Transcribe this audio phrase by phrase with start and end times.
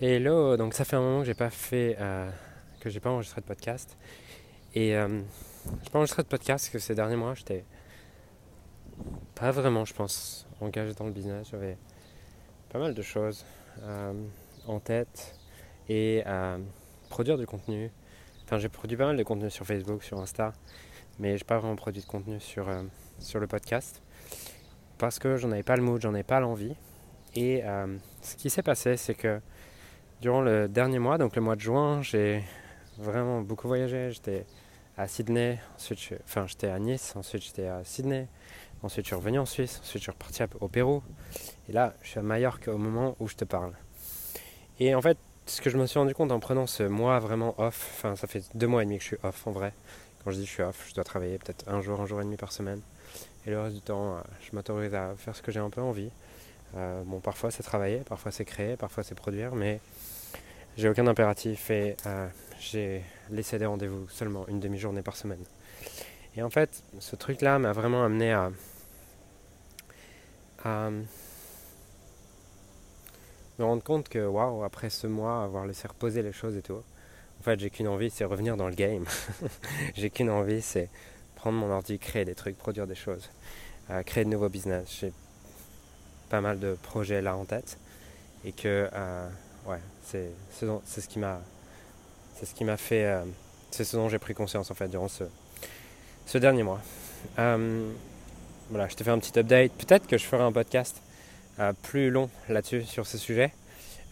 [0.00, 2.30] Hello, donc ça fait un moment que j'ai pas fait, euh,
[2.78, 3.98] que j'ai pas enregistré de podcast.
[4.72, 5.22] Et euh,
[5.82, 7.64] j'ai pas enregistré de podcast parce que ces derniers mois j'étais
[9.34, 11.48] pas vraiment, je pense, engagé dans le business.
[11.50, 11.76] J'avais
[12.68, 13.44] pas mal de choses
[13.82, 14.12] euh,
[14.68, 15.34] en tête
[15.88, 16.58] et à
[17.08, 17.90] produire du contenu.
[18.44, 20.52] Enfin, j'ai produit pas mal de contenu sur Facebook, sur Insta,
[21.18, 22.70] mais j'ai pas vraiment produit de contenu sur,
[23.18, 24.00] sur le podcast
[24.96, 26.76] parce que j'en avais pas le mood, j'en avais pas l'envie.
[27.34, 27.64] Et
[28.22, 29.40] ce qui s'est passé, c'est que
[30.20, 32.42] Durant le dernier mois, donc le mois de juin, j'ai
[32.96, 34.10] vraiment beaucoup voyagé.
[34.10, 34.46] J'étais
[34.96, 38.26] à Sydney, ensuite enfin, j'étais à Nice, ensuite j'étais à Sydney,
[38.82, 41.04] ensuite je suis revenu en Suisse, ensuite je suis reparti au Pérou.
[41.68, 43.74] Et là, je suis à Majorque au moment où je te parle.
[44.80, 47.54] Et en fait, ce que je me suis rendu compte en prenant ce mois vraiment
[47.58, 49.72] off, enfin ça fait deux mois et demi que je suis off en vrai.
[50.24, 52.24] Quand je dis je suis off, je dois travailler peut-être un jour, un jour et
[52.24, 52.80] demi par semaine.
[53.46, 55.80] Et le reste du temps, euh, je m'autorise à faire ce que j'ai un peu
[55.80, 56.10] envie.
[56.76, 59.80] Euh, bon, parfois c'est travailler, parfois c'est créer, parfois c'est produire, mais
[60.78, 62.28] j'ai aucun impératif et euh,
[62.60, 65.42] j'ai laissé des rendez-vous seulement une demi-journée par semaine.
[66.36, 68.50] Et en fait, ce truc-là m'a vraiment amené à,
[73.58, 76.74] me rendre compte que, waouh, après ce mois, avoir laissé reposer les choses et tout,
[77.40, 79.04] en fait, j'ai qu'une envie, c'est revenir dans le game.
[79.96, 80.90] j'ai qu'une envie, c'est
[81.34, 83.30] prendre mon ordi, créer des trucs, produire des choses,
[83.90, 84.98] euh, créer de nouveaux business.
[85.00, 85.12] J'ai
[86.30, 87.78] pas mal de projets là en tête
[88.44, 89.28] et que euh,
[89.68, 91.40] ouais, c'est ce qui m'a
[92.38, 93.24] c'est ce qui m'a fait euh,
[93.70, 95.24] c'est ce dont j'ai pris conscience en fait durant ce,
[96.26, 96.80] ce dernier mois.
[97.38, 97.90] Euh,
[98.70, 99.72] voilà, je te fais un petit update.
[99.72, 101.02] Peut-être que je ferai un podcast
[101.82, 103.52] plus long là-dessus sur ce sujet.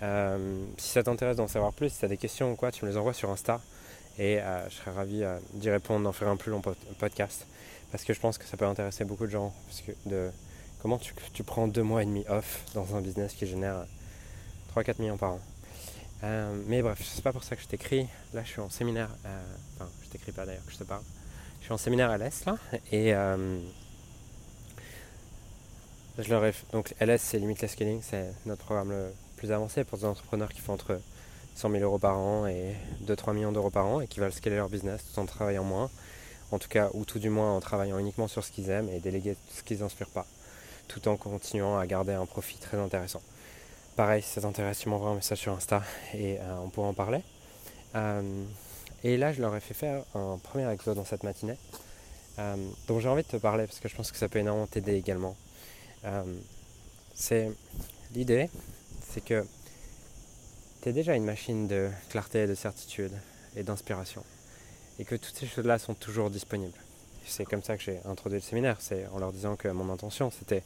[0.00, 2.90] si ça t'intéresse d'en savoir plus, si tu as des questions ou quoi, tu me
[2.90, 3.60] les envoies sur Insta
[4.18, 6.60] et je serais ravi d'y répondre, d'en faire un plus long
[6.98, 7.46] podcast
[7.92, 9.54] parce que je pense que ça peut intéresser beaucoup de gens
[10.06, 10.32] de
[10.86, 13.86] Comment tu, prends deux mois et demi off dans un business qui génère
[14.76, 15.40] 3-4 millions par an
[16.24, 18.06] euh, Mais bref, c'est pas pour ça que je t'écris.
[18.34, 19.08] Là, je suis en séminaire.
[19.24, 19.42] Euh,
[19.76, 21.02] enfin, je t'écris pas d'ailleurs que je te parle.
[21.60, 22.56] Je suis en séminaire LS là.
[22.92, 23.58] Et euh,
[26.18, 28.00] je leur ai, donc LS, c'est Limitless Scaling.
[28.02, 31.00] C'est notre programme le plus avancé pour des entrepreneurs qui font entre
[31.54, 32.74] 100 000 euros par an et
[33.06, 35.90] 2-3 millions d'euros par an et qui veulent scaler leur business tout en travaillant moins.
[36.52, 39.00] En tout cas, ou tout du moins en travaillant uniquement sur ce qu'ils aiment et
[39.00, 40.26] déléguer ce qu'ils n'inspirent pas
[40.88, 43.20] tout en continuant à garder un profit très intéressant.
[43.96, 46.92] Pareil, si ça t'intéresse, tu m'envoies un message sur Insta et euh, on pourra en
[46.92, 47.22] parler.
[47.94, 48.44] Euh,
[49.02, 51.56] et là, je leur ai fait faire un premier épisode dans cette matinée,
[52.38, 52.56] euh,
[52.88, 54.96] dont j'ai envie de te parler parce que je pense que ça peut énormément t'aider
[54.96, 55.34] également.
[57.14, 57.50] c'est
[58.12, 58.50] l'idée,
[59.08, 59.46] c'est que
[60.82, 63.12] tu es déjà une machine de clarté, de certitude
[63.56, 64.22] et d'inspiration,
[64.98, 66.78] et que toutes ces choses-là sont toujours disponibles
[67.26, 70.30] c'est comme ça que j'ai introduit le séminaire, c'est en leur disant que mon intention
[70.30, 70.62] c'était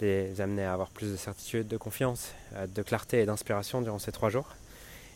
[0.00, 3.98] les amener à avoir plus de certitude, de confiance, euh, de clarté et d'inspiration durant
[3.98, 4.48] ces trois jours.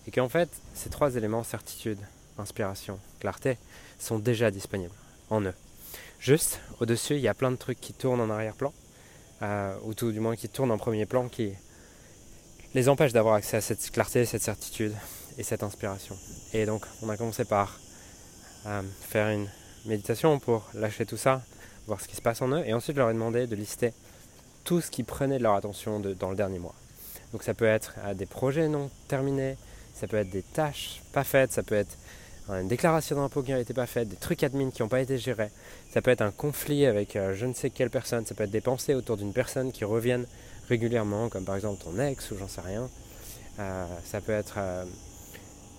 [0.07, 1.99] Et qu'en fait, ces trois éléments, certitude,
[2.39, 3.59] inspiration, clarté,
[3.99, 4.95] sont déjà disponibles
[5.31, 5.55] en eux.
[6.21, 8.73] Juste au-dessus, il y a plein de trucs qui tournent en arrière-plan,
[9.43, 11.53] euh, ou tout du moins qui tournent en premier plan, qui
[12.75, 14.95] les empêchent d'avoir accès à cette clarté, cette certitude
[15.37, 16.17] et cette inspiration.
[16.53, 17.79] Et donc, on a commencé par
[18.67, 19.49] euh, faire une
[19.87, 21.43] méditation pour lâcher tout ça,
[21.87, 22.63] voir ce qui se passe en eux.
[22.67, 23.93] Et ensuite, je leur ai demandé de lister
[24.69, 26.75] tout ce qui prenait de leur attention dans le dernier mois.
[27.33, 29.57] Donc ça peut être euh, des projets non terminés,
[29.95, 31.97] ça peut être des tâches pas faites, ça peut être
[32.51, 35.17] une déclaration d'impôt qui n'a été pas faite, des trucs admin qui n'ont pas été
[35.17, 35.49] gérés,
[35.91, 38.51] ça peut être un conflit avec euh, je ne sais quelle personne, ça peut être
[38.51, 40.27] des pensées autour d'une personne qui reviennent
[40.69, 42.91] régulièrement, comme par exemple ton ex ou j'en sais rien.
[43.61, 44.59] Euh, ça peut être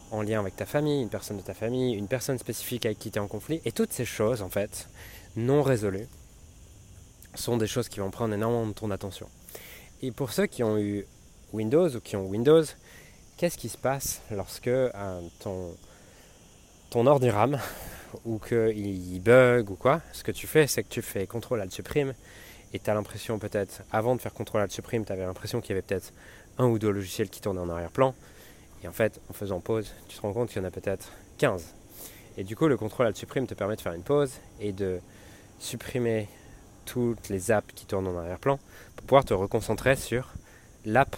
[0.10, 3.12] en lien avec ta famille, une personne de ta famille, une personne spécifique avec qui
[3.12, 3.62] tu es en conflit.
[3.66, 4.90] Et toutes ces choses, en fait,
[5.36, 6.08] non résolues,
[7.36, 9.28] sont des choses qui vont prendre énormément de ton attention.
[10.02, 11.06] Et pour ceux qui ont eu
[11.54, 12.64] Windows ou qui ont Windows,
[13.38, 15.76] qu'est-ce qui se passe lorsque euh, ton,
[16.90, 17.60] ton ordi rame
[18.26, 21.72] ou qu'il bug ou quoi Ce que tu fais, c'est que tu fais CTRL Alt
[21.72, 22.14] supprime
[22.74, 25.72] et tu as l'impression peut-être, avant de faire CTRL Alt supprime, tu avais l'impression qu'il
[25.72, 26.14] y avait peut-être
[26.58, 28.14] un ou deux logiciels qui tournaient en arrière-plan.
[28.84, 31.12] Et en fait, en faisant pause, tu te rends compte qu'il y en a peut-être
[31.38, 31.74] 15.
[32.38, 35.00] Et du coup, le contrôle Alt supprime te permet de faire une pause et de
[35.60, 36.30] supprimer
[36.92, 38.60] toutes les apps qui tournent en arrière-plan
[38.96, 40.34] pour pouvoir te reconcentrer sur
[40.86, 41.16] l'app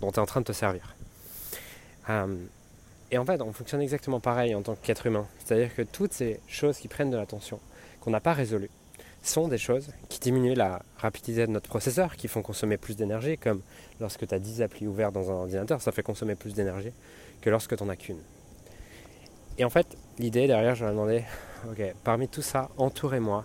[0.00, 0.94] dont tu es en train de te servir.
[2.10, 2.36] Euh,
[3.12, 5.26] et en fait, on fonctionne exactement pareil en tant qu'être humain.
[5.44, 7.60] C'est-à-dire que toutes ces choses qui prennent de l'attention,
[8.00, 8.70] qu'on n'a pas résolues,
[9.22, 13.38] sont des choses qui diminuent la rapidité de notre processeur, qui font consommer plus d'énergie,
[13.38, 13.60] comme
[14.00, 16.92] lorsque tu as 10 applis ouvertes dans un ordinateur, ça fait consommer plus d'énergie
[17.40, 18.20] que lorsque tu n'en as qu'une.
[19.58, 19.86] Et en fait,
[20.18, 21.24] l'idée derrière, je leur ai demandé,
[21.70, 23.44] ok, parmi tout ça, entourez-moi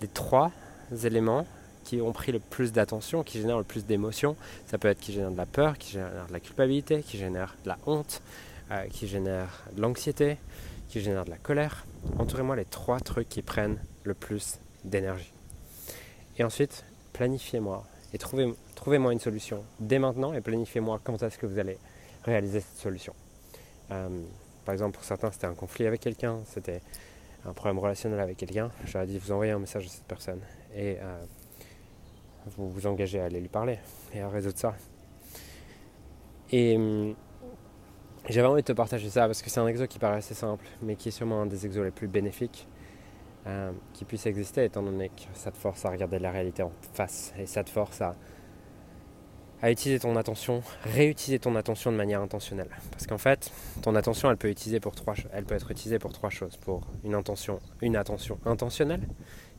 [0.00, 0.52] des trois
[0.92, 1.46] éléments
[1.84, 4.36] qui ont pris le plus d'attention, qui génèrent le plus d'émotions.
[4.66, 7.56] Ça peut être qui génère de la peur, qui génère de la culpabilité, qui génère
[7.64, 8.22] de la honte,
[8.70, 10.36] euh, qui génère de l'anxiété,
[10.88, 11.86] qui génère de la colère.
[12.18, 15.32] Entourez-moi les trois trucs qui prennent le plus d'énergie.
[16.38, 21.46] Et ensuite, planifiez-moi et trouvez, trouvez-moi une solution dès maintenant et planifiez-moi quand est-ce que
[21.46, 21.78] vous allez
[22.24, 23.14] réaliser cette solution.
[23.90, 24.08] Euh,
[24.64, 26.82] par exemple, pour certains, c'était un conflit avec quelqu'un, c'était
[27.44, 28.70] un problème relationnel avec quelqu'un.
[28.84, 30.40] J'aurais dit vous envoyer un message à cette personne
[30.74, 31.18] et euh,
[32.46, 33.78] vous vous engagez à aller lui parler
[34.14, 34.74] et à résoudre ça.
[36.52, 37.14] Et hum,
[38.28, 40.66] j'avais envie de te partager ça parce que c'est un exo qui paraît assez simple,
[40.82, 42.68] mais qui est sûrement un des exos les plus bénéfiques
[43.46, 46.72] euh, qui puisse exister, étant donné que ça te force à regarder la réalité en
[46.92, 48.14] face et ça te force à,
[49.62, 52.70] à utiliser ton attention, réutiliser ton attention de manière intentionnelle.
[52.90, 53.50] Parce qu'en fait,
[53.82, 56.56] ton attention, elle peut, pour trois, elle peut être utilisée pour trois choses.
[56.56, 59.02] Pour une attention, une attention intentionnelle,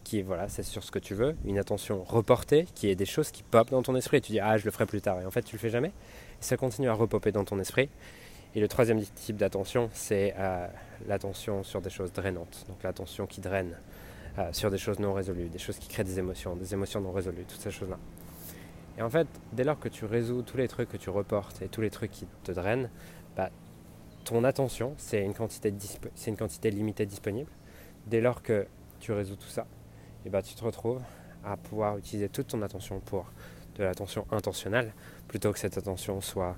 [0.03, 3.31] qui voilà, c'est sur ce que tu veux, une attention reportée, qui est des choses
[3.31, 5.25] qui popent dans ton esprit et tu dis ah je le ferai plus tard et
[5.25, 5.89] en fait tu le fais jamais.
[5.89, 7.89] Et ça continue à repopper dans ton esprit.
[8.53, 10.67] Et le troisième type d'attention, c'est euh,
[11.07, 13.77] l'attention sur des choses drainantes, donc l'attention qui draine
[14.39, 17.11] euh, sur des choses non résolues, des choses qui créent des émotions, des émotions non
[17.11, 17.97] résolues, toutes ces choses-là.
[18.97, 21.67] Et en fait, dès lors que tu résous tous les trucs que tu reportes et
[21.67, 22.89] tous les trucs qui te drainent,
[23.35, 23.49] bah,
[24.23, 27.49] ton attention, c'est une, quantité limitée disponible.
[28.07, 28.67] Dès lors que
[28.99, 29.65] tu résous tout ça,
[30.25, 31.01] et bah, tu te retrouves
[31.43, 33.25] à pouvoir utiliser toute ton attention pour
[33.75, 34.93] de l'attention intentionnelle,
[35.27, 36.57] plutôt que cette attention soit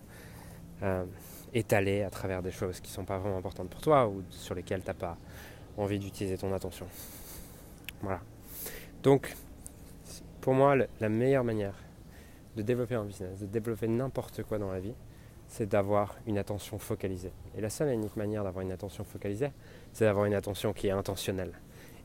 [0.81, 1.05] euh,
[1.53, 4.55] étalé à travers des choses qui ne sont pas vraiment importantes pour toi ou sur
[4.55, 5.17] lesquelles tu n'as pas
[5.77, 6.87] envie d'utiliser ton attention.
[8.01, 8.19] Voilà.
[9.03, 9.35] Donc,
[10.41, 11.75] pour moi, la meilleure manière
[12.55, 14.93] de développer un business, de développer n'importe quoi dans la vie,
[15.47, 17.31] c'est d'avoir une attention focalisée.
[17.55, 19.51] Et la seule et unique manière d'avoir une attention focalisée,
[19.91, 21.53] c'est d'avoir une attention qui est intentionnelle.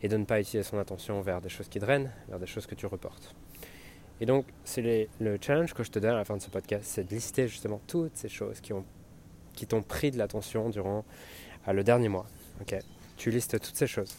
[0.03, 2.67] Et de ne pas utiliser son attention vers des choses qui drainent, vers des choses
[2.67, 3.35] que tu reportes.
[4.21, 6.85] Et donc, c'est le challenge que je te donne à la fin de ce podcast,
[6.85, 8.85] c'est de lister justement toutes ces choses qui ont
[9.59, 11.05] qui t'ont pris de l'attention durant
[11.67, 12.27] euh, le dernier mois.
[13.17, 14.17] tu listes toutes ces choses.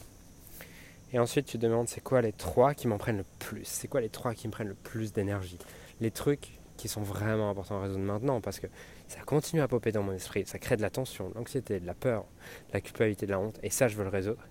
[1.14, 3.64] Et ensuite, tu demandes c'est quoi les trois qui m'en prennent le plus?
[3.64, 5.58] C'est quoi les trois qui me prennent le plus d'énergie?
[6.01, 8.68] Les trucs qui sont vraiment importants à résoudre maintenant parce que
[9.07, 11.86] ça continue à popper dans mon esprit, ça crée de la tension, de l'anxiété, de
[11.86, 12.24] la peur,
[12.69, 14.42] de la culpabilité, de la honte, et ça, je veux le résoudre.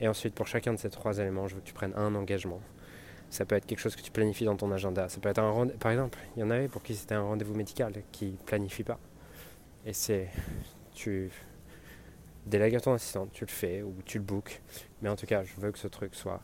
[0.00, 2.60] Et ensuite, pour chacun de ces trois éléments, je veux que tu prennes un engagement.
[3.30, 5.08] Ça peut être quelque chose que tu planifies dans ton agenda.
[5.08, 7.22] Ça peut être un rendez Par exemple, il y en avait pour qui c'était un
[7.22, 8.98] rendez-vous médical qui planifie pas.
[9.84, 10.28] Et c'est.
[10.94, 11.30] Tu
[12.46, 14.62] délègues à ton assistant, tu le fais ou tu le bookes.
[15.02, 16.40] Mais en tout cas, je veux que ce truc soit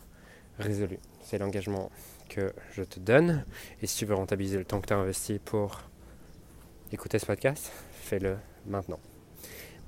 [0.58, 0.98] résolu.
[1.22, 1.90] C'est l'engagement
[2.28, 3.44] que je te donne.
[3.82, 5.80] Et si tu veux rentabiliser le temps que tu as investi pour
[6.92, 8.36] écouter ce podcast, fais-le
[8.66, 9.00] maintenant.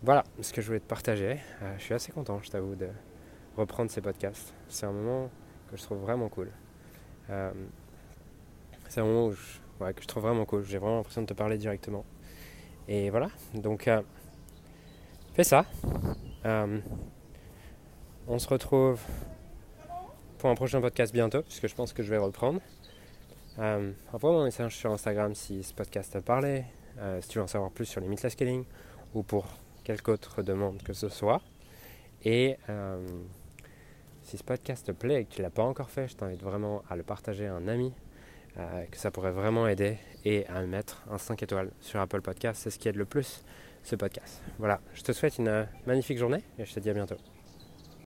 [0.02, 1.38] Voilà ce que je voulais te partager.
[1.62, 2.88] Euh, je suis assez content, je t'avoue, de
[3.56, 4.54] reprendre ces podcasts.
[4.68, 5.30] C'est un moment
[5.70, 6.50] que je trouve vraiment cool.
[7.30, 7.52] Euh,
[8.88, 10.64] c'est un moment que je trouve vraiment cool.
[10.64, 12.04] J'ai vraiment l'impression de te parler directement.
[12.88, 14.02] Et voilà, donc euh,
[15.34, 15.64] fais ça.
[18.28, 19.00] On se retrouve
[20.46, 22.60] pour un prochain podcast bientôt, puisque je pense que je vais reprendre.
[23.58, 26.62] Euh, Envoie-moi un message sur Instagram si ce podcast t'a parlé,
[27.00, 28.64] euh, si tu veux en savoir plus sur les limitless scaling
[29.12, 29.44] ou pour
[29.82, 31.42] quelque autre demande que ce soit.
[32.24, 32.58] Et
[34.22, 36.44] si ce podcast te plaît et que tu ne l'as pas encore fait, je t'invite
[36.44, 37.92] vraiment à le partager à un ami
[38.56, 42.60] euh, que ça pourrait vraiment aider et à mettre un 5 étoiles sur Apple Podcast.
[42.62, 43.42] C'est ce qui aide le plus
[43.82, 44.44] ce podcast.
[44.60, 47.16] Voilà, je te souhaite une magnifique journée et je te dis à bientôt.